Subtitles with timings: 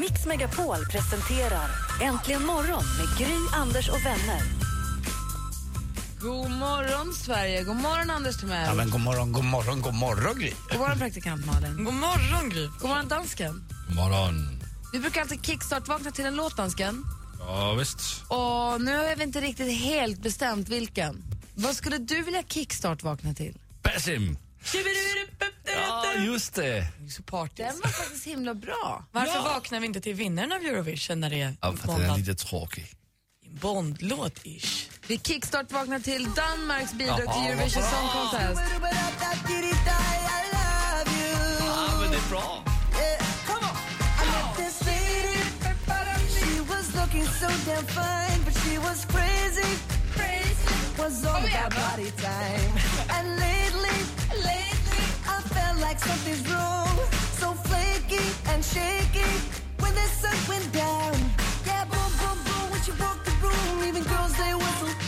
[0.00, 1.70] Mix Megapol presenterar
[2.02, 4.42] Äntligen morgon med Gry, Anders och vänner.
[6.20, 7.62] God morgon, Sverige.
[7.62, 8.66] God morgon, Anders Timell.
[8.66, 10.52] Ja, men god morgon, god morgon, god morgon Gry.
[10.70, 11.84] God morgon, praktikant Malin.
[11.84, 12.66] God morgon, Gry.
[12.80, 13.64] God morgon, dansken.
[13.88, 14.60] God morgon.
[14.92, 17.04] Vi brukar alltid kickstart-vakna till en låt, dansken.
[17.38, 18.00] Ja, visst.
[18.28, 21.24] Och nu har vi inte riktigt helt bestämt vilken.
[21.54, 23.58] Vad skulle du vilja kickstart-vakna till?
[23.82, 24.38] Basim.
[25.76, 26.86] Ja, just det.
[27.16, 27.62] Så party.
[27.62, 29.04] Den var faktiskt himla bra.
[29.12, 32.16] Varför vaknar vi inte till vinnaren av Eurovision när det är Ja, för den är
[32.18, 32.92] lite tråkig.
[33.60, 34.90] Bondlåt-ish?
[35.06, 38.62] Vi kickstart-vaknar till Danmarks bidrag till Eurovision Song Contest.
[41.60, 42.62] Ja, men det är bra.
[55.80, 56.96] like something's wrong.
[57.40, 59.28] So flaky and shaky
[59.80, 61.14] when the sun went down.
[61.66, 63.84] Yeah, boom, boom, boom, when she broke the room.
[63.84, 65.05] Even girls, they whistle.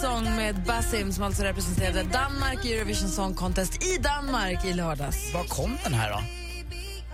[0.00, 5.34] Song med Basim som alltså representerade Danmark i Eurovision Song Contest i Danmark i lördags.
[5.34, 6.22] Var kom den här då?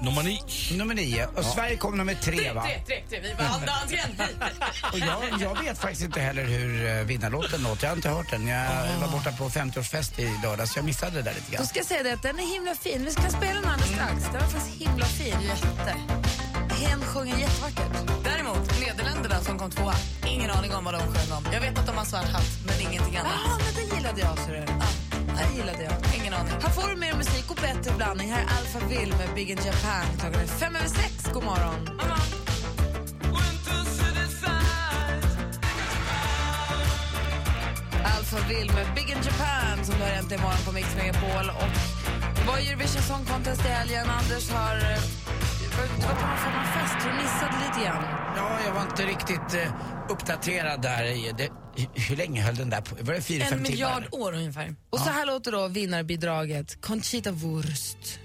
[0.04, 0.78] Nummer nio.
[0.78, 1.26] Nummer nio.
[1.36, 2.62] Och Sverige kom nummer tre, va?
[2.62, 3.20] Tre, tre, tre.
[3.20, 4.10] Vi dansken.
[4.92, 7.84] Och jag, jag vet faktiskt inte heller hur uh, vinnarlåten låter.
[7.84, 8.46] Jag har inte hört den.
[8.46, 11.66] Jag var borta på 50-årsfest i lördags, så jag missade det där lite Då grann.
[11.66, 13.04] ska jag säga det att den är himla fin.
[13.04, 14.24] Vi ska spela den alldeles strax.
[14.24, 15.40] Den var faktiskt himla fin.
[15.42, 15.94] Jätte.
[16.74, 18.24] Hen sjunger jättevackert.
[18.54, 19.94] Däremot, Nederländerna som kom tvåa.
[20.26, 21.44] Ingen aning om vad de sjöng om.
[21.52, 23.32] Jag vet att de har svart hatt, men ingenting annat.
[23.44, 24.38] Ja, men den gillade jag.
[24.38, 24.66] Så det.
[24.78, 24.86] Ja,
[25.38, 25.94] den gillade jag.
[26.20, 26.52] Ingen aning.
[26.62, 28.32] Här får du mer musik och bättre blandning.
[28.32, 30.04] Här är Alpha Will med Big in Japan.
[30.20, 31.12] Klockan är fem över sex.
[31.32, 32.00] God morgon.
[38.04, 41.48] Alpha Will med Big in Japan som du har äntligen morgon på Mix Megapol.
[41.50, 41.70] Och
[42.36, 44.06] det var Eurovision Song Contest i helgen.
[44.10, 44.76] Anders har...
[44.76, 45.00] eh,
[45.60, 46.96] Du var på någon form av fest.
[47.04, 48.23] Du missade lite grann.
[48.44, 49.72] Ja, jag var inte riktigt eh,
[50.08, 51.32] uppdaterad där.
[51.36, 51.48] Det,
[51.94, 52.96] hur länge höll den där på?
[53.00, 54.24] Var det fyra, En fem miljard timmar?
[54.26, 54.74] år ungefär.
[54.90, 58.18] Och så här låter då vinnarbidraget Conchita Wurst.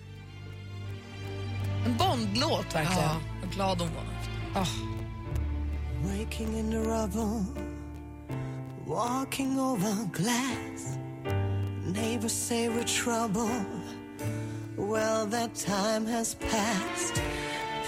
[1.85, 3.03] En Bondlåt verkligen.
[3.03, 4.65] Ja, vad glad hon var.
[6.03, 7.45] Waking in the rubble,
[8.87, 10.97] walking over glass.
[11.93, 13.49] Neighbors say we're trouble.
[14.77, 17.21] Well, that time has passed.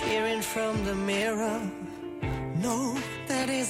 [0.04, 1.62] Peering from the mirror.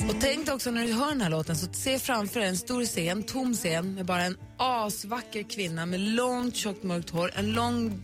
[0.10, 2.58] Och tänk dig också när du hör den här låten så se framför dig en
[2.58, 7.52] stor scen, tom scen med bara en asvacker kvinna med långt tjockt mörkt hår, en
[7.52, 8.02] lång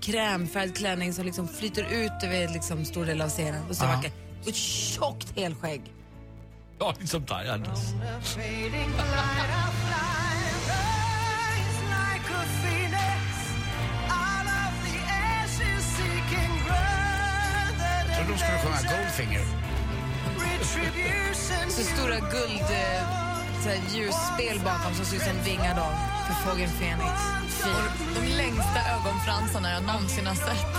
[0.00, 3.68] krämfärgad klänning som liksom flyter ut över liksom stor del av scenen.
[3.68, 4.12] Och så vacker.
[4.42, 5.82] Och ett tjockt helskägg.
[6.78, 7.78] Ja, liksom dig Anders.
[7.78, 8.34] Growth.
[18.16, 19.73] Så då skulle sjunga Goldfinger.
[21.68, 25.86] Så stora guld eh, ljusspel bakom som ser ut som vingar då
[26.26, 27.20] för fågeln Fenix.
[28.14, 30.74] De längsta ögonfransarna jag någonsin har sett.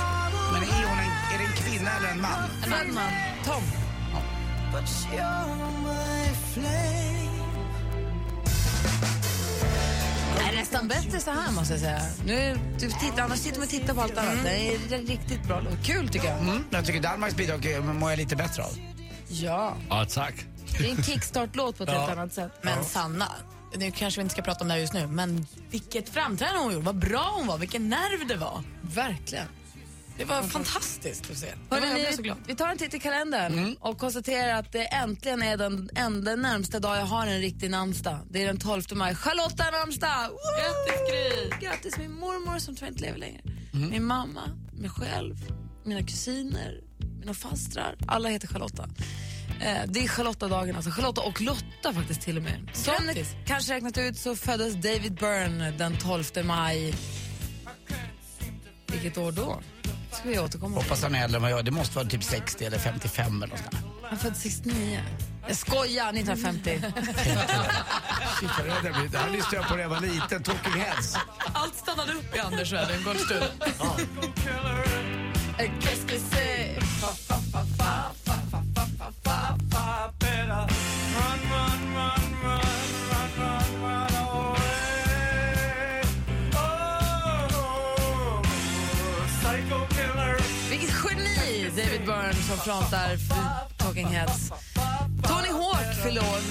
[0.54, 2.50] Men är, hon en, är det en kvinna eller en man?
[2.66, 3.12] En annan man,
[3.46, 3.64] Tom.
[4.72, 7.16] But you're my flame.
[10.38, 12.02] Det är nästan bättre så här måste jag säga.
[12.26, 14.44] Nu, du tittar, annars sitter man och tittar på allt annat.
[14.44, 15.62] Det är riktigt bra.
[15.84, 16.40] Kul tycker jag.
[16.40, 16.64] Mm.
[16.70, 18.95] Jag tycker Danmarks bidrag mår jag lite bättre av.
[19.44, 20.46] Ja, Ja, tack.
[20.80, 22.52] det är en kickstart-låt på ett helt annat sätt.
[22.62, 23.32] Men Sanna,
[23.78, 26.74] nu kanske vi inte ska prata om det här just nu, men vilket framträdande hon
[26.74, 26.86] gjorde.
[26.86, 28.64] Vad bra hon var, vilken nerv det var.
[28.82, 29.48] Verkligen.
[30.18, 31.48] Det var fantastiskt att se.
[31.70, 32.38] Hörrni, jag blev så glad.
[32.48, 36.80] vi tar en titt i kalendern och konstaterar att det äntligen är den enda närmsta
[36.80, 38.20] dag jag har en riktig namnsdag.
[38.30, 39.16] Det är den 12 maj.
[39.16, 40.30] Charlotta har namnsdag!
[40.30, 40.38] Woo!
[40.62, 41.68] Grattis, Gry!
[41.68, 43.42] Grattis min mormor som tyvärr inte lever längre.
[43.72, 44.42] Min mamma,
[44.74, 45.36] mig själv,
[45.86, 46.82] mina kusiner,
[47.20, 47.96] mina fastrar.
[48.08, 48.90] Alla heter Charlotta.
[49.66, 50.92] Eh, det är Charlotta-dagen, alltså.
[50.92, 52.70] Charlotta och Lotta faktiskt till och med.
[52.74, 56.94] Som ni kanske räknat ut så föddes David Byrne den 12 maj.
[58.88, 59.62] Vilket år då?
[60.12, 60.76] ska vi återkomma.
[60.76, 61.64] Hoppas han är äldre än vad jag är.
[61.64, 63.76] Det måste vara typ 60 eller 55 eller något sånt.
[64.04, 65.02] Han föddes 69.
[65.48, 66.82] Jag skojar, 1950.
[68.40, 68.50] Shit.
[69.12, 70.44] Det här lyssnade jag på när jag var liten.
[70.44, 71.18] Talking Heads.
[71.54, 73.46] Allt stannade upp i Anders värld en kort stund.
[91.36, 93.18] David Byrne som frontar
[93.78, 94.52] Talking Heads.
[95.24, 95.96] Tony Hawk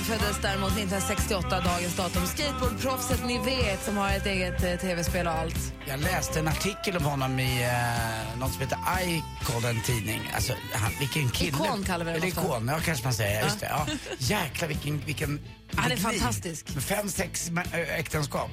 [0.04, 2.26] föddes däremot 1968, dagens datum.
[2.26, 5.72] Skateboardproffset ni vet som har ett eget eh, tv-spel och allt.
[5.86, 10.20] Jag läste en artikel om honom i eh, något som heter Icon, en tidning.
[10.34, 11.48] Alltså, han, vilken kille.
[11.48, 13.44] Ikon kallar vi det Eller ikon, ja kanske man säger.
[13.44, 13.86] Just det, ja.
[14.18, 15.40] Jäklar vilken, vilken,
[15.76, 16.80] Han är fantastisk.
[16.80, 17.50] Fem, sex
[17.96, 18.50] äktenskap.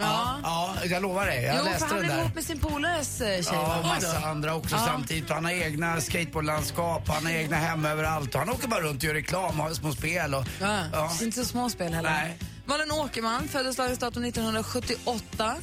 [0.00, 0.38] Ja.
[0.42, 1.42] Ja, jag lovar dig.
[1.44, 2.22] Jag jo, läste för han den är där.
[2.22, 3.44] ihop med sin polares eh, tjej.
[3.52, 3.78] Ja, va?
[3.78, 4.86] och massa andra också Ja.
[4.86, 5.30] samtidigt.
[5.30, 8.34] Han har egna skateboardlandskap, han har egna hem överallt.
[8.34, 10.34] Och han åker bara runt och gör reklam och har små spel.
[10.34, 10.84] Och, Ja.
[10.92, 11.12] ja.
[11.18, 12.10] Det är inte så små spel heller.
[12.10, 12.38] Nej.
[12.64, 15.54] Malin Åkerman föddes dagens datum 1978.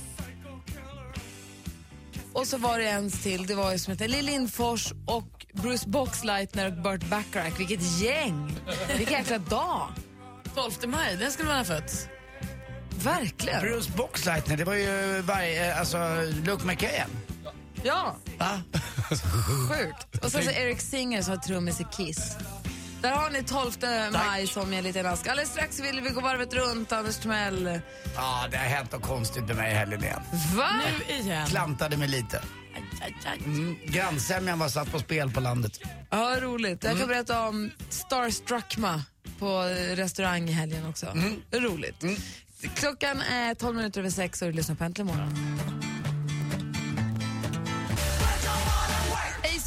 [2.34, 5.90] Och så var det en till, det var ju som heter Lill Lindfors och Bruce
[5.90, 7.60] Boxleitner och Burt Bacharach.
[7.60, 8.58] Vilket gäng!
[8.98, 9.88] Vilken jäkla dag!
[10.56, 12.08] 12 maj, den skulle man ha fötts.
[13.04, 13.62] Verkligen.
[13.62, 15.98] Bruce Boxleitner, det var ju varje, alltså
[16.44, 17.10] Luke McKayen.
[17.84, 18.62] Ja, Va?
[19.69, 20.25] sjukt.
[20.25, 22.36] Och sen så Eric Singer som har trummis i Kiss.
[23.01, 23.72] Där har ni 12
[24.13, 25.28] maj som en liten ask.
[25.28, 27.80] Alldeles strax vill vi gå varvet runt, Anders Timell.
[28.16, 30.22] Ja, det har hänt något konstigt med mig i helgen igen.
[30.56, 30.69] Va?
[31.07, 31.48] Nu igen.
[31.48, 32.42] Klantade mig lite.
[33.45, 35.80] Mm, grannsämjan var satt på spel på landet.
[36.10, 36.84] Ja, roligt.
[36.84, 39.04] Jag kan berätta om Starstruckma
[39.40, 41.13] på eh, restaurang i helgen också.
[41.52, 42.04] Roligt.
[42.62, 45.89] Klockan är 12 minuter över sex och du lyssnar på Äntligen morgon.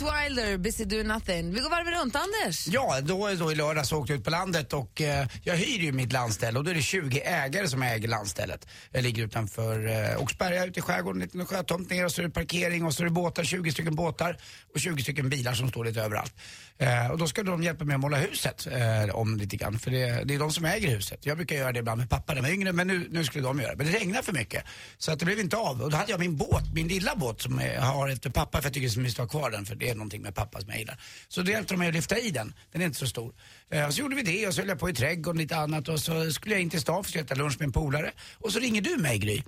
[0.02, 1.54] Wilder, Busy Doing Nothing.
[1.54, 2.66] Vi går varv runt, Anders.
[2.66, 5.92] Ja, då, då i lördags åkte jag ut på landet och eh, jag hyr ju
[5.92, 8.66] mitt landställe och då är det 20 ägare som äger landstället.
[8.90, 12.26] Jag ligger utanför eh, Oxberga ute i skärgården, en liten sjötomt ner och så är
[12.26, 14.36] det parkering och så är det båtar, 20 stycken båtar
[14.74, 16.34] och 20 stycken bilar som står lite överallt.
[16.78, 19.90] Eh, och då ska de hjälpa mig att måla huset eh, om lite grann för
[19.90, 21.26] det, det är de som äger huset.
[21.26, 23.44] Jag brukar göra det ibland med pappa när jag var yngre men nu, nu skulle
[23.44, 23.76] de göra det.
[23.76, 24.64] Men det regnar för mycket
[24.98, 25.82] så att det blev inte av.
[25.82, 28.66] Och då hade jag min båt, min lilla båt som jag har efter pappa för
[28.66, 30.68] jag tycker att vi ska ha kvar den för det är någonting med pappa som
[30.70, 31.00] jag gillar.
[31.28, 32.54] Så då hjälpte de mig att lyfta i den.
[32.72, 33.34] Den är inte så stor.
[33.70, 35.56] Eh, och så gjorde vi det och så höll jag på i trädgården och lite
[35.56, 38.12] annat och så skulle jag in till stan för att äta lunch med en polare.
[38.34, 39.42] Och så ringer du mig Gry.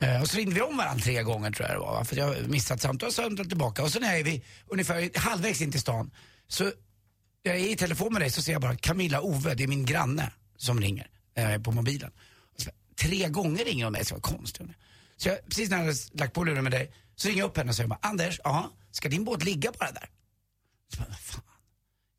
[0.00, 1.92] Eh, och så ringde vi om varandra tre gånger tror jag det var.
[1.92, 2.04] va?
[2.04, 3.82] För jag har missat samtal och jag tillbaka.
[3.82, 6.10] Och så när är vi ungefär halvvägs in till stan
[6.48, 6.72] så
[7.42, 9.84] jag är i telefon med dig så ser jag bara Camilla Ove, det är min
[9.84, 12.10] granne som ringer eh, på mobilen.
[12.56, 14.66] Så, tre gånger ringer hon mig, så vad konstigt.
[15.16, 17.56] Så jag, precis när jag hade lagt på luren med dig så ringer jag upp
[17.56, 20.10] henne och säger bara, Anders, ja, ska din båt ligga bara där?
[20.88, 21.42] Så bara, fan.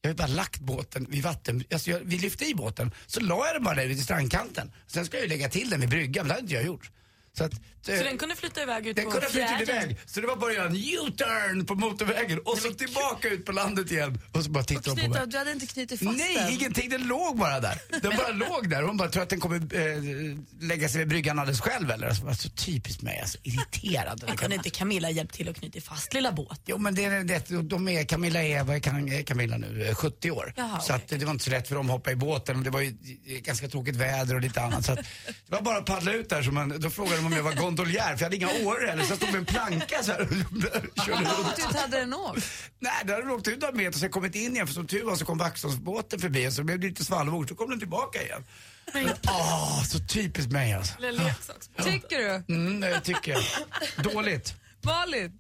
[0.02, 3.20] Jag har ju bara lagt båten vid vatten, alltså jag, vi lyfte i båten, så
[3.20, 4.72] la jag den bara där vid strandkanten.
[4.88, 6.92] Sen ska jag ju lägga till den vid bryggan, men det hade inte jag gjort.
[7.38, 9.84] Så, att, eh, Så den kunde flytta iväg ut den på kunde ha flyttat fjärden.
[9.90, 9.98] iväg.
[10.06, 13.52] Så det var bara att göra en U-turn på motorvägen och så tillbaka ut på
[13.52, 14.20] landet igen.
[14.32, 15.28] Och så bara tittade hon på mig.
[15.28, 16.54] Du hade inte knutit fast Nej, den.
[16.54, 16.90] ingenting.
[16.90, 17.78] Den låg bara där.
[18.02, 18.82] Den bara låg där.
[18.84, 22.08] Hon bara tror att den kommer eh, lägga sig vid bryggan alldeles själv eller?
[22.08, 24.24] Alltså, alltså, typiskt mig, alltså irriterad.
[24.28, 26.62] Men kunde inte Camilla hjälpt till att knyta fast lilla båt?
[26.66, 29.96] Jo men det det, de är, Camilla är, vad är Cam- är Camilla nu, Eh,
[29.96, 30.54] 70 år.
[30.58, 32.64] Jaha, så att, det var inte så lätt för dem att hoppa i båten och
[32.64, 32.88] det var ju
[33.28, 34.86] eh, ganska tråkigt väder och lite annat.
[34.86, 35.06] Så att, det
[35.56, 38.10] var bara att paddla ut där, så man, då frågade om jag var gondoljär för
[38.12, 40.28] jag hade inga åror heller så jag stod med en planka så här och
[41.06, 41.38] körde Hur runt.
[41.38, 42.46] långt ut hade den åkt?
[42.80, 44.88] Nej, där hade den åkt ut några meter och sen kommit in igen för som
[44.88, 47.80] tur var så kom Vaxholmsbåten förbi och så blev det lite svallvåg så kom den
[47.80, 48.44] tillbaka igen.
[49.28, 50.94] Åh, så typiskt mig alltså.
[51.84, 52.54] Tycker du?
[52.56, 53.44] Mm, det tycker jag.
[54.14, 54.54] Dåligt.
[54.82, 55.40] Malin?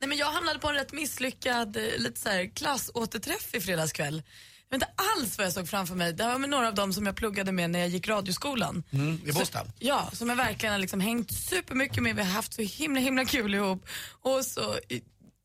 [0.00, 3.92] Nej, men jag hamnade på en rätt misslyckad eh, lite så här, klassåterträff i fredags
[3.92, 4.22] kväll.
[4.70, 6.12] Jag vet inte alls vad jag såg framför mig.
[6.12, 8.84] Det var med några av dem som jag pluggade med när jag gick radioskolan.
[8.90, 9.66] Mm, I Båstad.
[9.78, 12.16] Ja, som jag verkligen har liksom hängt supermycket med.
[12.16, 13.86] Vi har haft så himla himla kul ihop.
[14.10, 14.78] Och så,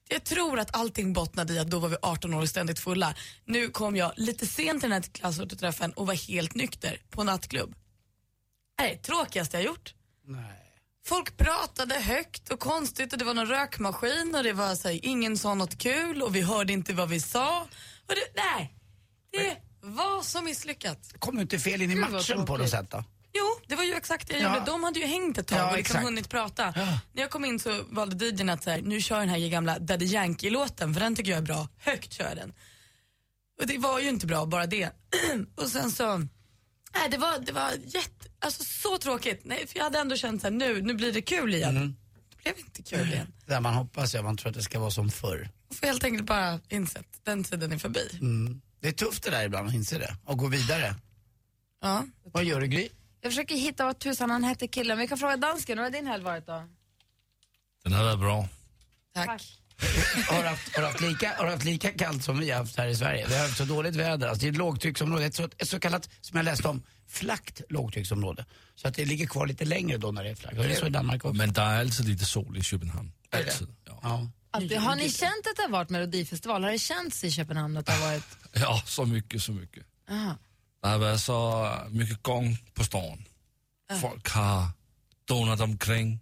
[0.09, 3.15] jag tror att allting bottnade i att då var vi 18 år och ständigt fulla.
[3.45, 7.75] Nu kom jag lite sent till den här klassåterträffen och var helt nykter på nattklubb.
[8.77, 9.93] Det är det tråkigaste jag gjort.
[10.25, 10.59] Nej.
[11.05, 14.99] Folk pratade högt och konstigt och det var någon rökmaskin och det var så här,
[15.05, 17.61] ingen sa något kul och vi hörde inte vad vi sa.
[18.07, 18.73] Och det, nej,
[19.33, 21.13] det var så misslyckat.
[21.19, 22.61] Kom du inte fel in i Gud, vad matchen på tråkigt.
[22.61, 23.03] något sätt då?
[23.35, 24.53] Jo, det var ju exakt det jag Ja.
[24.59, 24.71] gjorde.
[24.71, 26.05] De hade ju hängt ett tag Ja, och liksom exakt.
[26.05, 26.73] hunnit prata.
[26.75, 26.99] Ja.
[27.13, 29.79] När jag kom in så valde DJn att så här, nu kör den här gamla
[29.79, 31.67] Daddy Yankee-låten för den tycker jag är bra.
[31.77, 32.53] Högt kör jag den.
[33.61, 34.89] Och det var ju inte bra, bara det.
[35.55, 39.41] och sen så, nej det var, det var jätte, alltså så tråkigt.
[39.45, 41.77] Nej, för jag hade ändå känt så här, nu, nu blir det kul igen.
[41.77, 41.95] Mm.
[42.29, 43.33] Det blev inte kul igen.
[43.45, 45.49] Där man hoppas jag, man tror att det ska vara som förr.
[45.69, 48.09] Jag får helt enkelt bara insett den tiden är förbi.
[48.83, 50.95] Det är tufft det där ibland att inse det och gå vidare.
[51.81, 52.05] Ja.
[52.23, 52.89] Vad gör du Gry?
[53.21, 54.97] Jag försöker hitta vad tusan han hette killen.
[54.97, 56.67] Vi kan fråga dansken, hur har din helg varit då?
[57.83, 58.47] Den har varit bra.
[59.13, 59.59] Tack.
[60.29, 62.59] Har du haft, har du haft, lika, har du haft lika kallt som vi har
[62.59, 63.27] haft här i Sverige?
[63.27, 64.27] Vi har haft så dåligt väder.
[64.27, 67.61] Alltså det är ett lågtrycksområde, ett så, ett så kallat, som jag läste om, flackt
[67.69, 68.45] lågtrycksområde.
[68.75, 70.57] Så att det ligger kvar lite längre då när det är flackt.
[70.57, 71.37] Det är så i Danmark också.
[71.37, 73.11] Men det är alltid lite sol i Köpenhamn.
[73.31, 73.37] Är?
[73.37, 73.75] Alltid.
[73.85, 73.99] Ja.
[74.03, 74.27] Ja.
[74.53, 74.77] Alltid.
[74.77, 76.63] Har ni känt att det har varit melodifestival?
[76.63, 78.37] Har det känts i Köpenhamn att det har varit...
[78.53, 79.85] ja, så mycket, så mycket.
[80.09, 80.37] Aha.
[80.81, 83.25] Det har varit så mycket gång på stan.
[84.01, 84.67] Folk har
[85.25, 86.19] donat omkring.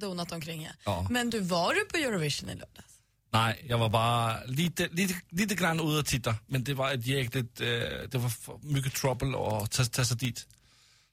[0.00, 0.70] Donat omkring ja.
[0.84, 1.06] Ja.
[1.10, 3.00] Men du, var du på Eurovision i lördags?
[3.30, 6.34] Nej, jag var bara lite, lite, lite grann ute och titta.
[6.46, 7.66] Men det var ett jäkligt, eh,
[8.10, 8.32] det var
[8.66, 10.46] mycket trouble att ta, ta sig dit.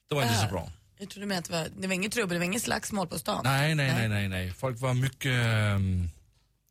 [0.08, 0.72] Det var inte så bra.
[0.98, 3.18] Jag trodde med att det var, det var inget trubbel, det var inget slagsmål på
[3.18, 3.40] stan.
[3.44, 4.52] Nej, nej, nej, nej, nej.
[4.52, 6.10] Folk var mycket, ehm,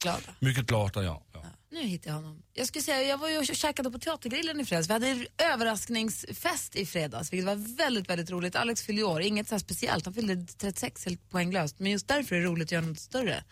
[0.04, 0.36] Glada.
[0.40, 1.24] mycket glada, ja.
[1.34, 1.44] ja.
[1.72, 2.44] Nu hittar jag honom.
[2.54, 4.90] Jag skulle säga, jag var ju och käkade på Teatergrillen i fredags.
[4.90, 8.56] Vi hade en överraskningsfest i fredags, vilket var väldigt, väldigt roligt.
[8.56, 10.06] Alex fyllde år, inget så speciellt.
[10.06, 13.44] Han fyllde 36 helt poänglöst, men just därför är det roligt att göra något större.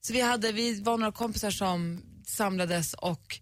[0.00, 3.40] Så vi, hade, vi var några kompisar som samlades och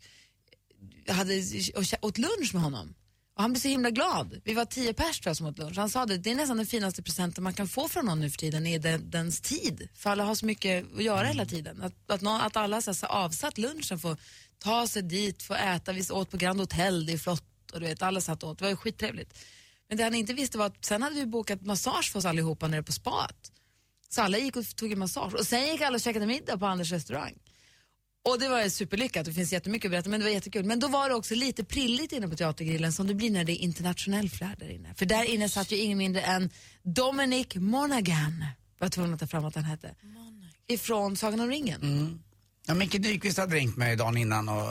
[1.08, 1.42] hade,
[1.76, 2.94] och åt lunch med honom.
[3.36, 4.40] Och han blev så himla glad.
[4.44, 5.76] Vi var tio pers tror jag, som åt lunch.
[5.76, 8.30] Han sa det, det är nästan den finaste presenten man kan få från någon nu
[8.30, 9.88] för tiden, är den, dens tid.
[9.94, 11.82] För alla har så mycket att göra hela tiden.
[11.82, 14.16] Att, att, någon, att alla så så avsatt lunchen får
[14.58, 15.92] ta sig dit, få äta.
[15.92, 18.58] Vi åt på Grand Hotel, det är flott och du vet, alla satt åt.
[18.58, 19.38] Det var ju skittrevligt.
[19.88, 22.68] Men det han inte visste var att sen hade vi bokat massage för oss allihopa
[22.68, 23.52] nere på spat.
[24.08, 25.34] Så alla gick och tog en massage.
[25.34, 27.38] Och sen gick alla och käkade middag på Anders restaurang.
[28.22, 30.64] Och det var superlyckat, det finns jättemycket att berätta men det var jättekul.
[30.64, 33.52] Men då var det också lite prilligt inne på Teatergrillen som det blir när det
[33.52, 34.94] är internationell flärd där inne.
[34.94, 36.50] För där inne satt ju ingen mindre än
[36.82, 38.44] Dominic Monaghan.
[38.78, 39.94] Jag var tvungen att ta fram att han hette.
[40.68, 41.82] Ifrån Sagan om ringen.
[41.82, 42.20] Mm.
[42.66, 44.64] Ja, Micke Nyqvist hade ringt mig dagen innan och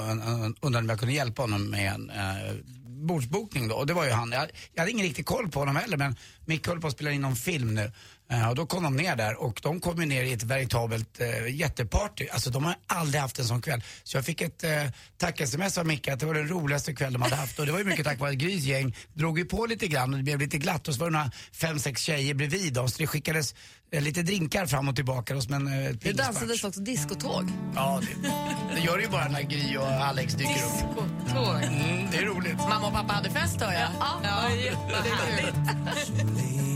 [0.62, 3.76] undrade om jag kunde hjälpa honom med en eh, bordsbokning då.
[3.76, 4.32] Och det var ju han.
[4.32, 6.16] Jag, jag hade ingen riktig koll på honom heller men
[6.46, 7.92] Micke håller på att spela in någon film nu.
[8.32, 11.56] Eh, och då kom de ner där och de kom ner i ett veritabelt eh,
[11.56, 12.28] jätteparty.
[12.32, 13.84] Alltså de har aldrig haft en sån kväll.
[14.04, 14.70] Så jag fick ett eh,
[15.18, 17.60] tack-sms av Micke att det var den roligaste kväll de hade haft.
[17.60, 20.12] Och det var ju mycket tack vare att Grys gäng drog ju på lite grann
[20.14, 20.88] och det blev lite glatt.
[20.88, 22.92] Och så var det några fem, sex tjejer bredvid oss.
[22.94, 23.56] Så det skickades
[23.92, 27.52] eh, lite drinkar fram och tillbaka hos men eh, Det dansades också discotåg.
[27.76, 28.30] Ja, det,
[28.76, 30.72] det gör det ju bara när Gry och Alex dyker upp.
[30.72, 31.64] Discotåg.
[31.64, 32.58] Mm, det är roligt.
[32.58, 33.90] Mamma och pappa hade fest hör jag.
[34.00, 36.69] Ja, ja, jättehärligt.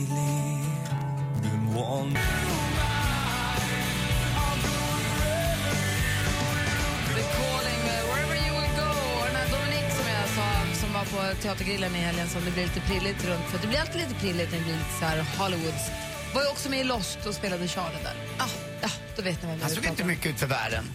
[1.73, 2.11] Var
[11.05, 13.45] på Teatergrillen i helgen, som det blir lite prilligt runt.
[13.45, 15.89] För det blir alltid lite prilligt när det blir lite så här Hollywoods.
[16.33, 18.15] Var ju också med i Lost och spelade Charlie där.
[18.37, 18.49] Ah,
[18.81, 20.85] ja, då vet ni vem Han såg inte mycket ut för världen.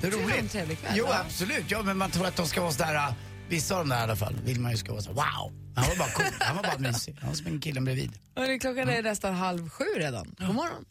[0.00, 0.52] Det är du det var en roligt.
[0.52, 1.16] trevlig kväll, Jo, va?
[1.26, 1.64] absolut.
[1.68, 3.08] Ja, men man tror att de ska vara sådär, äh,
[3.48, 5.52] vissa av dem där i alla fall, vill man ju ska vara så wow.
[5.76, 6.26] Han var bara cool.
[6.40, 7.16] Han var bara mysig.
[7.20, 8.12] Han var som en killen bredvid.
[8.36, 10.34] Hörrni, klockan är nästan halv sju redan.
[10.38, 10.84] God morgon.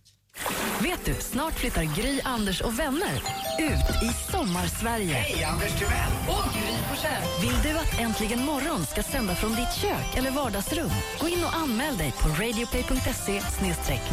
[0.81, 3.15] Vet du, snart flyttar Gry, Anders och vänner
[3.59, 5.13] ut i sommarsverige.
[5.13, 6.11] Hej, Anders Timell!
[6.27, 7.23] Och Gry Forssell.
[7.41, 10.89] Vill du att Äntligen morgon ska sända från ditt kök eller vardagsrum?
[11.19, 13.41] Gå in och anmäl dig på radioplay.se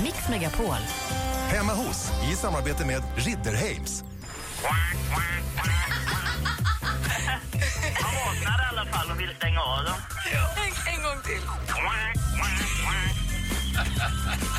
[0.02, 0.76] mixmegapol.
[1.49, 4.04] Hemma hos, i samarbete med Ridderheims.
[4.62, 5.50] Han
[8.92, 9.99] fall och vill stänga av dem.
[10.32, 11.42] En, en gång till.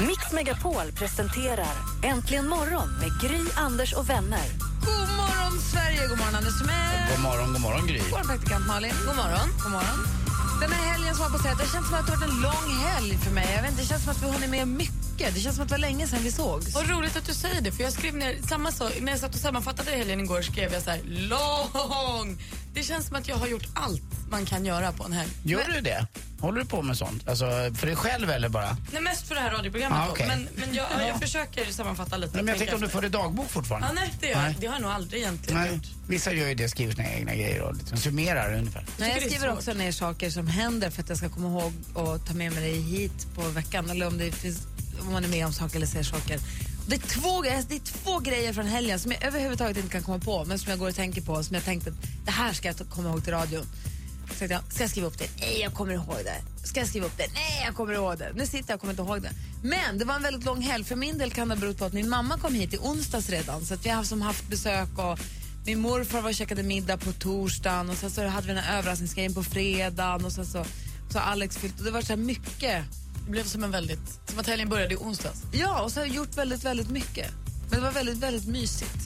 [0.08, 4.48] Mix Megapol presenterar Äntligen morgon med Gry, Anders och vänner.
[4.86, 6.08] God morgon, Sverige!
[6.08, 7.08] God morgon, Anders Timell.
[7.12, 8.00] God morgon, god morgon Gry.
[8.00, 8.94] God morgon, praktikant Malin.
[9.08, 9.48] God morgon.
[9.64, 10.22] God morgon.
[10.62, 12.68] Den här helgen som på sätt, det känns som att det har varit en lång
[12.86, 13.48] helg för mig.
[13.56, 15.34] Jag vet inte, det känns som att vi har hunnit med mycket.
[15.34, 16.76] Det känns som att det var länge sedan vi sågs.
[16.76, 18.94] Vad roligt att du säger det, för jag skrev ner samma sak.
[19.02, 22.38] När jag satt och sammanfattade helgen igår skrev jag så här, lång.
[22.74, 25.30] Det känns som att jag har gjort allt man kan göra på en helg.
[25.44, 26.08] Gör du det?
[26.40, 27.28] Håller du på med sånt?
[27.30, 27.46] Alltså
[27.76, 28.78] för dig själv eller bara?
[28.94, 30.12] Nej, mest för det här radioprogrammet Ah, då.
[30.12, 30.28] okej.
[30.28, 31.08] Men, men jag, Ja.
[31.08, 32.34] jag försöker sammanfatta lite.
[32.34, 33.88] Nej, men jag tänkte om du tänka förde dagbok fortfarande?
[33.88, 34.42] Ja, nej, det, gör, jag.
[34.44, 34.56] Nej.
[34.60, 35.84] det har jag nog aldrig egentligen Nej, gjort.
[36.08, 38.86] vissa gör ju det, skriver sina egna grejer och liksom summerar ungefär.
[38.98, 39.58] Nej, jag det är skriver svårt.
[39.58, 42.62] också ner saker som händer för att jag ska komma ihåg och ta med mig
[42.64, 43.90] dig hit på veckan.
[43.90, 44.58] Eller om, det finns,
[45.02, 46.40] om man är med om saker eller ser saker.
[46.88, 50.04] Det är, två, grejer- det är två grejer från helgen som jag överhuvudtaget inte kan
[50.04, 51.44] komma på men som jag går och tänker på.
[51.44, 51.96] Som jag tänkte att
[52.26, 53.66] det här ska jag ta- komma ihåg till radion.
[54.38, 55.30] Så jag, ska jag skriva upp det?
[55.40, 56.68] Nej, jag kommer ihåg det.
[56.68, 57.28] Ska jag skriva upp det?
[57.34, 58.32] Nej, jag kommer ihåg det.
[58.36, 59.32] Nu sitter jag och kommer inte ihåg det.
[59.64, 60.84] Men det var en väldigt lång helg.
[60.84, 63.66] För min del kan det bero på att min mamma kom hit i onsdags redan.
[63.66, 65.20] Så att vi har som haft besök och
[65.66, 68.78] min morfar var och käkade middag på torsdagen och sen så hade vi den här
[68.78, 70.66] överraskningsgrejen på fredagen och sen så,
[71.10, 72.84] så Alex fyllt och det var så här mycket.
[73.26, 74.20] Det blev som en väldigt...
[74.30, 75.42] Som att helgen började i onsdags.
[75.52, 77.32] Ja, och så har jag gjort väldigt, väldigt mycket.
[77.70, 78.98] Men det var väldigt, väldigt mysigt.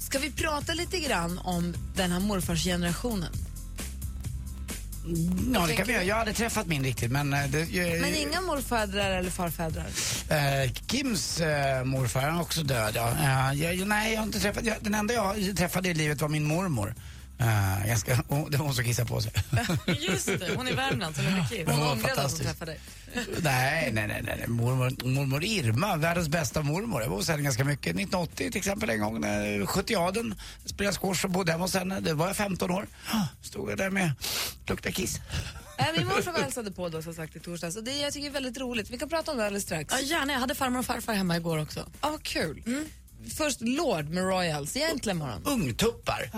[0.00, 3.32] Ska vi prata lite grann om den här morfarsgenerationen?
[5.54, 6.04] Ja, det kan vi göra.
[6.04, 7.32] Jag hade träffat min riktigt men...
[7.32, 9.86] eh, Det, eh, Men inga morfädrar eller farfädrar?
[10.28, 13.10] Eh, Kims eh, morfar han är också död, ja.
[13.10, 14.64] Eh, jag, nej, jag har inte träffat...
[14.64, 16.94] Jag, den enda jag träffade i livet var min mormor.
[17.40, 19.32] Uh, ganska, oh, det var hon som kissade på sig.
[19.86, 21.66] Just det, hon är i Värmland som Kim.
[21.66, 22.80] Hon var Hon ångrade att hon träffade dig.
[23.42, 24.44] nej, nej, nej, nej.
[24.48, 27.02] Mormor, mormor Irma, världens bästa mormor.
[27.02, 27.86] Jag var hos henne ganska mycket.
[27.86, 32.00] 1980 till exempel en gång när 70-aden spelade squash och bodde hemma hos henne.
[32.00, 32.86] Det var jag 15 år.
[33.42, 34.10] Stod jag där med
[34.70, 35.20] lukta kiss.
[35.78, 38.32] Äh, min morfar hälsade på då som sagt i torsdags och det jag tycker är
[38.32, 38.90] väldigt roligt.
[38.90, 39.94] Vi kan prata om det alldeles strax.
[39.94, 40.32] Ja, gärna.
[40.32, 41.80] Jag hade farmor och farfar hemma igår också.
[42.00, 42.62] Ja, vad kul.
[43.36, 45.42] Först Lord med Royals, egentligen morgon.
[45.44, 46.30] Ungtuppar.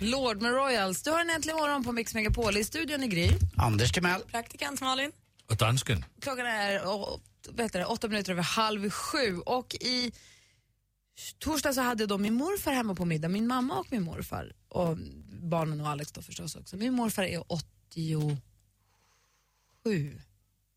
[0.00, 1.02] Lord med Royals.
[1.02, 3.30] Du har en äntligen morgon på Mix Megapol i studion i Gry.
[3.56, 4.20] Anders Timell.
[4.20, 5.12] Praktikant Malin.
[5.50, 6.04] Och dansken.
[6.20, 6.86] Klockan är
[7.58, 10.12] heter det, åtta minuter över halv sju och i
[11.38, 14.52] torsdag så hade jag då min morfar hemma på middag, min mamma och min morfar
[14.68, 14.98] och
[15.42, 16.76] barnen och Alex då förstås också.
[16.76, 18.36] Min morfar är 87,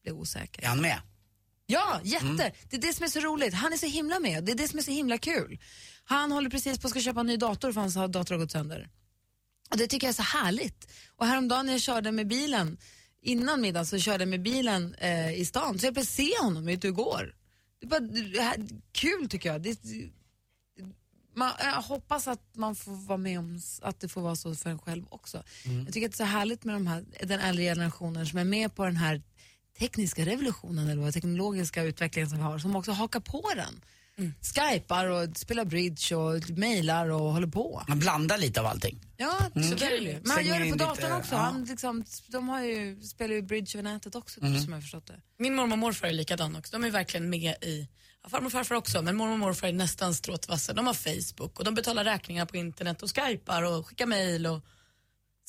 [0.03, 0.63] blev osäker.
[0.63, 1.01] Är han med?
[1.65, 2.51] Ja, jätte!
[2.69, 3.53] Det är det som är så roligt.
[3.53, 4.43] Han är så himla med.
[4.43, 5.60] Det är det som är så himla kul.
[6.03, 8.51] Han håller precis på att ska köpa en ny dator för hans dator har gått
[8.51, 8.89] sönder.
[9.69, 10.91] Och det tycker jag är så härligt.
[11.15, 12.77] Och häromdagen när jag körde med bilen,
[13.21, 16.67] innan middagen så körde jag med bilen eh, i stan, så jag plötsligt se honom
[16.67, 17.36] ute och går.
[17.79, 18.58] Det är bara det här,
[18.91, 19.62] kul tycker jag.
[19.62, 19.79] Det,
[21.36, 24.69] man, jag hoppas att man får vara med om att det får vara så för
[24.69, 25.43] en själv också.
[25.86, 28.43] Jag tycker att det är så härligt med de här, den äldre generationen som är
[28.43, 29.21] med på den här
[29.79, 33.82] tekniska revolutionen eller vad teknologiska utvecklingen som vi har, som också hakar på den.
[34.41, 37.84] Skypar och spelar bridge och mailar och håller på.
[37.88, 38.99] Man blandar lite av allting.
[39.17, 39.38] Ja,
[39.69, 40.19] så kul ju.
[40.23, 41.36] Men han gör det på datorn också.
[41.36, 41.41] ja.
[41.41, 45.08] Han liksom, de har ju, spelar ju bridge över nätet också, som jag har förstått
[45.08, 45.21] det.
[45.38, 46.71] Min mormor och morfar är likadana också.
[46.71, 47.88] De är verkligen med i,
[48.23, 50.73] ja, farmor och farfar också, men mormor och morfar är nästan stråtvassa.
[50.73, 54.65] De har Facebook och de betalar räkningar på internet och skypar och skickar mejl och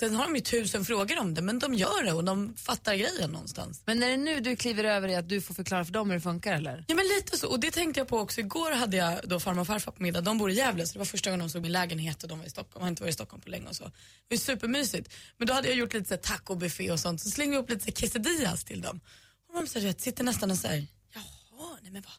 [0.00, 2.94] sen har de ju tusen frågor om det, men de gör det och de fattar
[2.94, 3.82] grejen någonstans.
[3.86, 6.16] Men är det nu du kliver över i att du får förklara för dem hur
[6.16, 6.84] det funkar eller?
[6.88, 8.40] Ja men lite så, och det tänkte jag på också.
[8.40, 10.20] Igår hade jag då farmor och farfar på middag.
[10.20, 12.38] De bor i Gävle så det var första gången de såg min lägenhet och de
[12.38, 12.80] var i Stockholm.
[12.80, 13.84] Jag har inte varit i Stockholm på länge och så.
[13.84, 13.90] Det
[14.30, 15.14] var supermysigt.
[15.36, 17.20] Men då hade jag gjort lite så tacobuffé och sånt.
[17.20, 19.00] Så slängde jag upp lite quesadillas till dem.
[19.48, 22.12] Och de så här, sitter nästan och säger, jaha, nej men vad,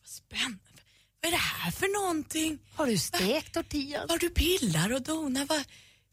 [0.00, 0.60] vad spännande.
[1.20, 2.58] Vad är det här för någonting?
[2.74, 4.10] Har du stekt tortillas?
[4.10, 5.44] Har du pillar och donar?
[5.44, 5.64] Vad,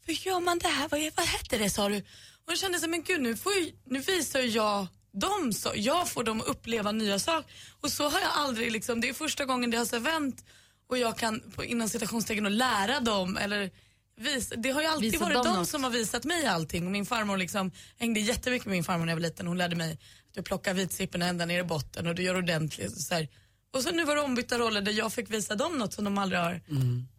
[0.06, 0.88] hur gör man det här?
[0.88, 1.96] Vad, vad hette det sa du?
[2.44, 5.72] Och jag kände så, men gud nu, får ju, nu visar jag dem så.
[5.74, 7.52] Jag får dem att uppleva nya saker.
[7.80, 10.44] Och så har jag aldrig liksom, det är första gången det har så vänt
[10.88, 13.70] och jag kan på, inom citationstecken och lära dem eller
[14.16, 14.56] visa.
[14.56, 15.68] Det har ju alltid Visa varit de något.
[15.68, 16.92] som har visat mig allting.
[16.92, 19.46] Min farmor liksom, hängde jättemycket med min farmor när jag var liten.
[19.46, 23.00] Hon lärde mig att du plockar vitsipporna ända ner i botten och du gör ordentligt.
[23.00, 23.28] Så här.
[23.74, 26.18] Och så nu var det ombytta roller där jag fick visa dem något som de
[26.18, 26.60] aldrig har.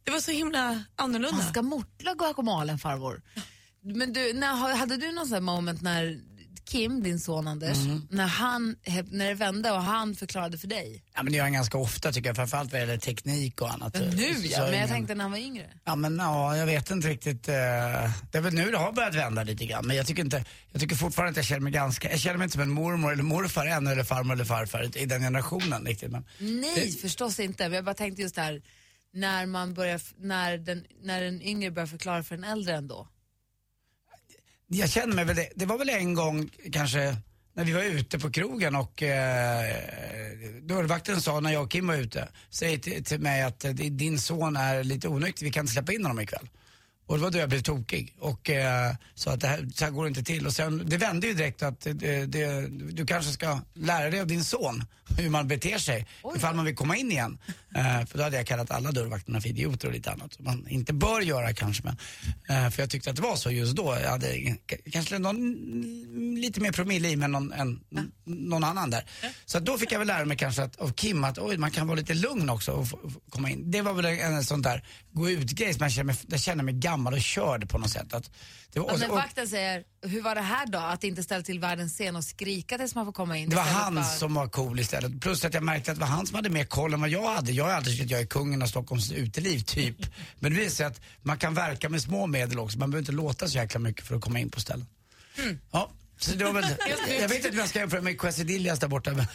[0.03, 1.41] Det var så himla annorlunda.
[1.41, 3.21] Han ska mortla guacamole farmor.
[3.81, 6.19] Men du, när, hade du någon sån här moment när
[6.65, 7.77] Kim, din son Anders,
[8.09, 8.75] när, han,
[9.09, 11.03] när det vände och han förklarade för dig?
[11.15, 13.93] Ja, men det gör han ganska ofta tycker jag, framförallt vad gäller teknik och annat.
[13.93, 15.69] Men nu ja, men jag ingen- tänkte när han var yngre.
[15.85, 17.47] Ja men ja, jag vet inte riktigt.
[17.47, 19.87] eh, det är väl nu det har börjat vända lite grann.
[19.87, 22.45] Men jag tycker inte, jag tycker fortfarande att jag känner mig ganska, jag känner mig
[22.45, 26.11] inte som en mormor eller morfar än eller farmor eller farfar i den generationen riktigt.
[26.11, 27.63] Men Nej, förstås inte.
[27.63, 28.61] Men jag bara tänkte just där,
[29.13, 33.07] när, man börjar, när, den, när den yngre börjar förklara för den äldre ändå?
[34.73, 37.17] Jag känner mig väl, det, det var väl en gång kanske
[37.55, 39.77] när vi var ute på krogen och eh,
[40.61, 44.19] dörrvakten sa när jag och Kim var ute, säger till, till mig att eh, din
[44.19, 46.49] son är lite onykter, vi kan inte släppa in honom ikväll.
[47.05, 49.91] Och det var då jag blev tokig och eh, sa att det här, så här
[49.91, 50.45] går det inte till.
[50.45, 54.27] Och sen, det vände ju direkt att det, det, du kanske ska lära dig av
[54.27, 54.83] din son
[55.17, 57.37] hur man beter sig ifall man vill komma in igen.
[57.75, 60.39] Eh, för då hade jag kallat alla dörrvakterna för idioter och lite annat.
[60.39, 61.97] Man inte bör göra kanske men,
[62.49, 63.97] eh, för jag tyckte att det var så just då.
[64.03, 64.55] Jag hade
[64.91, 65.55] kanske någon,
[66.41, 67.79] lite mer promille i mig än någon, än,
[68.25, 69.05] någon annan där.
[69.45, 71.87] Så då fick jag väl lära mig kanske att, av Kim att oj, man kan
[71.87, 73.71] vara lite lugn också och få, få komma in.
[73.71, 76.63] Det var väl en, en sån där gå ut-grej som jag känner mig, jag känner
[76.63, 78.13] mig gammal och körd på något sätt.
[78.13, 78.31] Att,
[78.73, 80.79] det var, Och när och, vakten säger, hur var det här då?
[80.79, 83.49] Att inte ställa till världens scen och skrika tills man får komma in?
[83.49, 85.21] det var han för- som var cool istället.
[85.21, 87.35] Plus att jag märkte att det var han som hade mer koll än vad jag
[87.35, 87.51] hade.
[87.51, 89.95] Jag har alltid tyckt att jag är kungen av Stockholms uteliv, typ.
[90.39, 92.79] Men det visar sig att man kan verka med små medel också.
[92.79, 94.85] Man behöver inte låta så jäkla mycket för att komma in på ställen.
[95.71, 96.63] Ja, så det var väl,
[97.19, 99.11] jag vet inte hur jag ska jämföra med Quesadillas där borta.
[99.11, 99.25] Men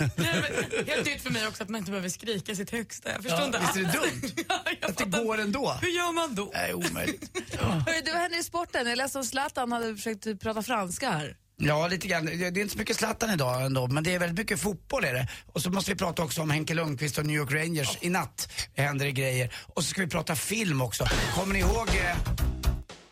[0.87, 3.11] Helt nytt för mig också att man inte behöver skrika sitt högsta.
[3.13, 4.33] Jag förstår Ja, inte visst är det dumt?
[4.49, 5.25] ja, jag att det fattar.
[5.25, 5.79] går ändå.
[5.83, 6.51] Hur gör man då?
[6.55, 7.31] Nej, omöjligt.
[7.59, 8.87] Hörru, du, vad händer i sporten?
[8.87, 11.37] Jag läste om Zlatan hade försökt prata franska här.
[11.61, 12.25] Ja, lite grann.
[12.27, 15.15] Det är inte så mycket Zlatan idag ändå, men det är väldigt mycket fotboll är
[15.15, 15.29] det.
[15.53, 17.99] Och så måste vi prata också om Henke Lundqvist och New York Rangers.
[18.01, 19.53] I natt händer det grejer.
[19.75, 21.05] Och så ska vi prata film också.
[21.35, 22.17] Kommer ni ihåg eh,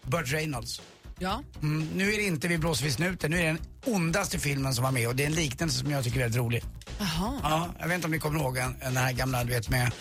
[0.02, 0.82] Burt Reynolds?
[1.18, 1.42] Ja.
[1.62, 4.74] Mm, nu är det inte Vi blåser vid snuten, nu är det den ondaste filmen
[4.74, 6.62] som var med och det är en liknelse som jag tycker är väldigt rolig.
[6.98, 7.40] Jaha.
[7.42, 9.92] Ja, jag vet inte om ni kommer ihåg en- den här gamla, du vet med,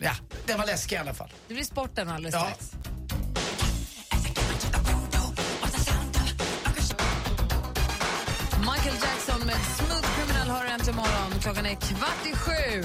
[0.00, 0.12] ja,
[0.46, 1.30] den var läskig i alla fall.
[1.48, 2.40] Det blir sporten alldeles Ja.
[2.40, 2.72] strax.
[9.46, 11.40] Med Smooth Criminal har du äntligen morgon.
[11.40, 12.84] Klockan är kvart i sju.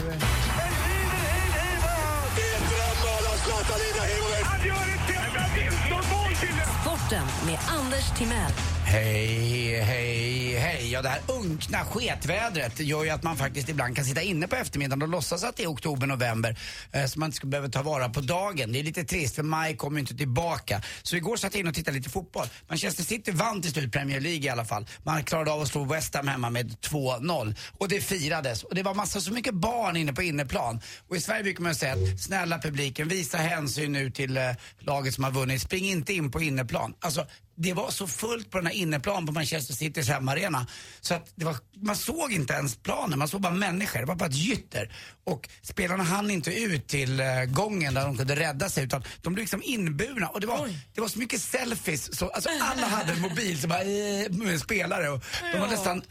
[6.81, 8.78] Sporten med Anders Timell.
[8.91, 10.91] Hej, hej, hej.
[10.91, 14.55] Ja, det här unkna sketvädret gör ju att man faktiskt ibland kan sitta inne på
[14.55, 16.59] eftermiddagen och låtsas att det är oktober, november.
[16.91, 18.71] Eh, så man inte ska behöva ta vara på dagen.
[18.71, 20.81] Det är lite trist för maj kommer ju inte tillbaka.
[21.03, 22.47] Så igår satt jag in och tittade lite fotboll.
[22.67, 24.87] Manchester City vann till slut Premier League i alla fall.
[25.03, 27.55] Man klarade av att slå West Ham hemma med 2-0.
[27.77, 28.63] Och det firades.
[28.63, 30.81] Och det var massa så mycket barn inne på inneplan.
[31.07, 34.43] Och i Sverige brukar man säga att snälla publiken, visa hänsyn nu till eh,
[34.79, 35.61] laget som har vunnit.
[35.61, 36.93] Spring inte in på inneplan.
[36.99, 37.25] Alltså,
[37.61, 40.67] det var så fullt på den här inneplan på Manchester Citys hemmaarena
[41.01, 44.29] så att var, man såg inte ens planen, man såg bara människor, det var bara
[44.29, 44.91] ett gytter.
[45.23, 49.33] Och spelarna hann inte ut till eh, gången där de kunde rädda sig utan de
[49.33, 53.13] blev liksom inburna och det var, det var så mycket selfies, så, alltså alla hade
[53.13, 56.01] en mobil som bara, eh, spelare och de var nästan,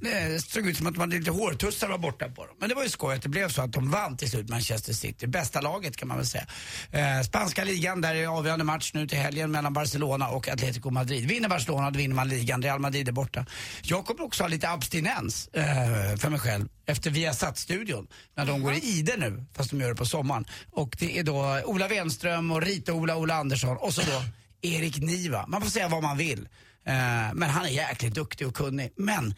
[0.00, 2.56] det såg ut som att man hade lite hårtussar var borta på dem.
[2.60, 4.92] Men det var ju skoj att det blev så att de vann till slut Manchester
[4.92, 6.46] City, bästa laget kan man väl säga.
[6.92, 11.28] Eh, spanska ligan, där är avgörande match nu till helgen mellan Barcelona och Atletico Madrid.
[11.28, 13.46] Vinner Barcelona då vinner man ligan, Real Madrid är borta.
[13.82, 18.72] Jag kommer också ha lite abstinens eh, för mig själv efter Viasat-studion när de går
[18.72, 20.44] i ide nu, fast de gör det på sommaren.
[20.70, 24.22] Och det är då Ola Wenström och Rita-Ola, Ola Andersson och så då
[24.68, 25.46] Erik Niva.
[25.46, 26.48] Man får säga vad man vill.
[26.86, 28.92] Eh, men han är jäkligt duktig och kunnig.
[28.96, 29.34] Men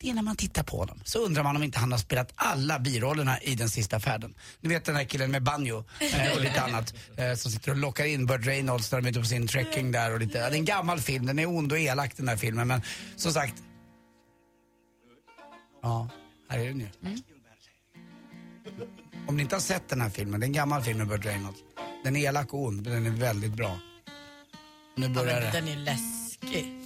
[0.00, 2.32] det är när man tittar på honom så undrar man om inte han har spelat
[2.34, 4.34] alla birollerna i den sista färden.
[4.60, 7.76] Ni vet den här killen med banjo eh, och lite annat eh, som sitter och
[7.76, 10.38] lockar in Burt Reynolds när de är ute på sin trekking där och lite.
[10.38, 12.82] Ja, det är en gammal film, den är ond och elak den här filmen men
[13.16, 13.54] som sagt.
[15.82, 16.08] Ja,
[16.48, 16.88] här är den ju.
[19.28, 21.24] Om ni inte har sett den här filmen, det är en gammal film med Burt
[21.24, 21.58] Reynolds.
[22.04, 23.78] Den är elak och ond, men den är väldigt bra.
[24.96, 25.60] Nu Ja, börjar men det.
[25.60, 26.76] den är läskig.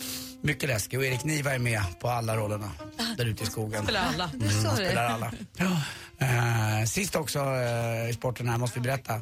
[0.43, 2.71] Mycket läskig och Erik Niva är med på alla rollerna
[3.17, 3.83] där ute i skogen.
[3.83, 4.31] Spelar alla.
[4.35, 5.33] Mm, spelar alla.
[5.57, 5.83] Ja.
[6.19, 9.21] Eh, sist också eh, i sporten här måste vi berätta.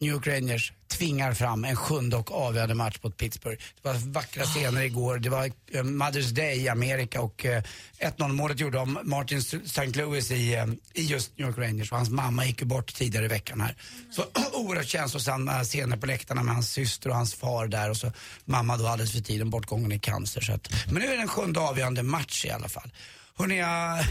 [0.00, 3.62] New York Rangers tvingar fram en sjunde och avgörande match mot Pittsburgh.
[3.82, 5.18] Det var vackra scener igår.
[5.18, 5.50] Det var eh,
[5.82, 7.62] Mother's Day i Amerika och eh,
[8.00, 9.86] 1-0 målet gjorde om Martin St.
[9.86, 13.24] Louis i, eh, i just New York Rangers och hans mamma gick ju bort tidigare
[13.24, 13.76] i veckan här.
[14.10, 18.12] Så oerhört känslosamma scener på läktarna med hans syster och hans far där och så
[18.44, 20.40] mamma då alldeles för tiden bortgången i cancer.
[20.40, 22.90] Så att, men nu är det en sjunde avgörande match i alla fall.
[23.36, 24.04] Hörrni, jag,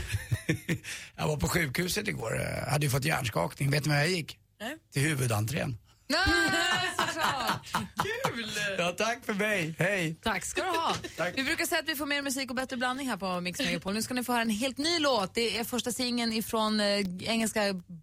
[1.15, 2.35] jag var på sjukhuset igår.
[2.35, 3.71] Jag hade ju fått hjärnskakning.
[3.71, 4.37] Vet ni var jag gick?
[4.59, 4.75] Nej.
[4.93, 5.77] Till huvudentrén.
[6.51, 7.73] Nej, såklart.
[8.03, 8.49] Kul!
[8.77, 9.75] Ja, tack för mig.
[9.79, 10.15] Hej.
[10.23, 10.95] Tack ska du ha.
[11.35, 13.93] Vi brukar säga att vi får mer musik och bättre blandning här på Mix Megapol.
[13.93, 15.33] Nu ska ni få höra en helt ny låt.
[15.33, 16.85] Det är första singeln ifrån eh,
[17.23, 17.61] engelska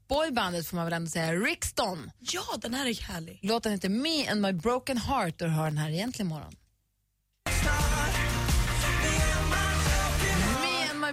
[0.08, 2.10] boybandet får man väl ändå säga, Rixton.
[2.18, 3.38] Ja, den här är härlig.
[3.42, 6.52] Låten heter Me and my broken heart och du hör den här egentligen imorgon.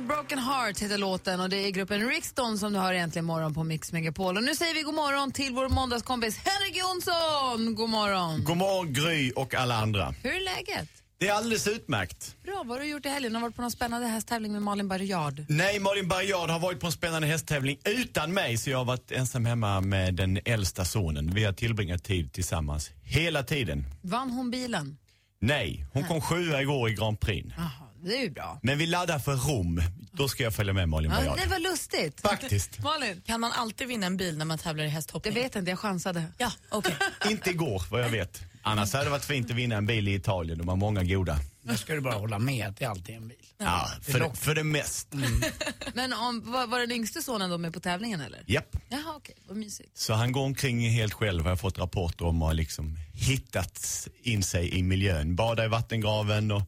[0.08, 3.64] Broken Heart heter låten och det är gruppen Rikston som du hör egentligen morgon på
[3.64, 4.38] Mix Megapol.
[4.38, 7.76] Och nu säger vi god morgon till vår måndagskompis Henrik Jonsson.
[7.76, 8.44] God morgon.
[8.44, 10.16] God morgon Gry och alla andra.
[10.24, 10.90] Hur är läget?
[11.20, 12.36] Det är alldeles utmärkt.
[12.44, 13.36] Bra, vad har du gjort i helgen?
[13.36, 15.46] Har du varit på någon spännande hästtävling med Malin Barriard?
[15.50, 19.12] Nej, Malin Barriard har varit på en spännande hästtävling utan mig så jag har varit
[19.12, 21.34] ensam hemma med den äldsta sonen.
[21.34, 23.86] Vi har tillbringat tid tillsammans hela tiden.
[24.02, 24.98] Vann hon bilen?
[25.40, 27.48] Nej, hon kom sjua igår i Grand Prix.
[27.58, 28.60] Jaha, det är ju bra.
[28.64, 29.82] Men vi laddar för Rom.
[30.12, 31.38] Då ska jag följa med Malin Ja, Barriard.
[31.44, 32.22] det var lustigt.
[32.22, 32.80] Faktiskt.
[32.80, 33.22] Malin?
[33.26, 35.34] Kan man alltid vinna en bil när man tävlar i Jag hästhoppning?
[35.34, 36.24] vet inte, jag chansade.
[36.38, 36.96] Ja, okej.
[37.30, 38.42] Inte igår vad jag vet.
[38.62, 40.58] Annars hade det varit fint att vinna en bil i Italien.
[40.58, 41.40] De har många goda.
[41.68, 43.38] Nu ska du bara hålla med att det alltid är en bil.
[43.58, 45.14] Ja, för, det, för det mest.
[45.94, 48.44] Men om, var, var den yngste sonen då med på tävlingen eller?
[48.48, 48.76] Japp.
[48.90, 49.98] Jaha, okej, vad mysigt.
[49.98, 54.08] Så han går omkring helt själv har jag fått rapporter om och har liksom hittat
[54.22, 55.36] in sig i miljön.
[55.36, 56.64] Bada i vattengraven och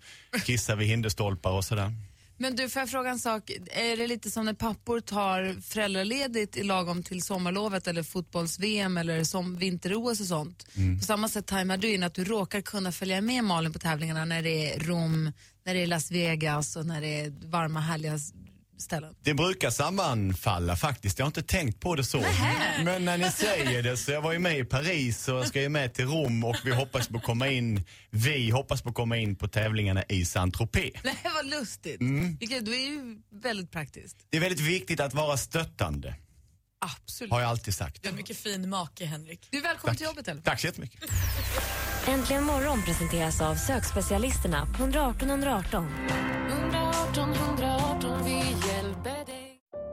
[0.46, 1.94] kissa vid hinderstolpar och sådär.
[2.42, 3.52] Men du, får jag fråga en sak?
[3.72, 9.24] Är det lite som när pappor tar föräldraledigt i lagom till sommarlovet eller fotbolls-VM eller
[9.24, 10.68] som vinter-OS och sånt?
[11.00, 14.26] På samma sätt tajmar du in att du råkar kunna följa med Malin på tävlingarna
[14.26, 15.32] när det är Rom,
[15.66, 18.20] när det är Las Vegas och när det är varma härliga
[18.82, 19.16] ställen.
[19.24, 21.20] Det brukar sammanfalla faktiskt.
[21.20, 22.24] Jag har inte tänkt på det så.
[22.84, 25.70] Men när ni säger det så jag var ju med i Paris och ska ju
[25.70, 29.18] med till Rom och vi hoppas på att komma in, vi hoppas på att komma
[29.18, 30.92] in på tävlingarna i Saint-Tropez.
[31.04, 32.02] Nej, vad lustigt.
[32.02, 32.38] Mm.
[32.40, 34.18] Vilket, du är ju väldigt praktiskt.
[34.30, 36.16] Det är väldigt viktigt att vara stöttande,
[36.80, 37.32] Absolut.
[37.32, 38.04] har jag alltid sagt.
[38.04, 39.48] Du har mycket fin make, Henrik.
[39.52, 40.42] Du är välkommen till jobbet eller?
[40.42, 41.04] Tack så jättemycket.
[42.08, 45.88] Äntligen morgon presenteras av sökspecialisterna på 118 118.
[46.50, 47.89] 118 118, vi hjälper dig.